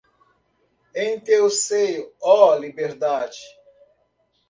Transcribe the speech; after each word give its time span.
Em 0.95 1.19
teu 1.19 1.47
seio, 1.51 2.11
ó 2.19 2.55
Liberdade 2.55 3.37